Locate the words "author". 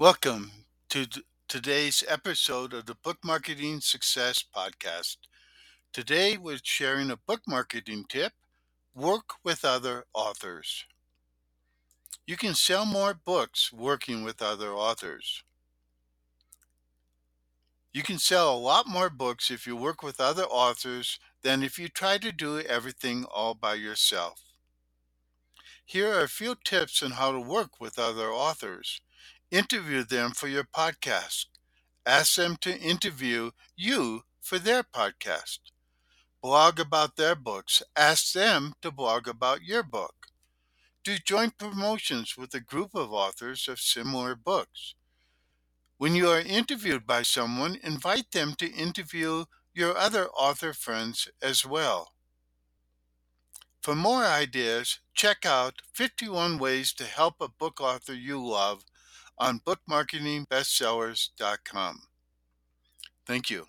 50.28-50.74, 57.80-58.12